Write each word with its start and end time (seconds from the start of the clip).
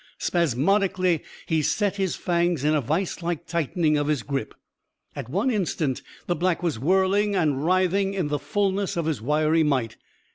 Spasmodically, 0.17 1.21
he 1.45 1.61
set 1.61 1.97
his 1.97 2.15
fangs 2.15 2.63
in 2.63 2.73
a 2.73 2.81
viselike 2.81 3.45
tightening 3.45 3.99
of 3.99 4.07
his 4.07 4.23
grip. 4.23 4.55
At 5.15 5.29
one 5.29 5.51
instant, 5.51 6.01
the 6.25 6.35
Black 6.35 6.63
was 6.63 6.79
whirling 6.79 7.35
and 7.35 7.63
writhing 7.63 8.15
in 8.15 8.29
the 8.29 8.39
fulness 8.39 8.97
of 8.97 9.05
his 9.05 9.21
wiry 9.21 9.61
might. 9.61 9.97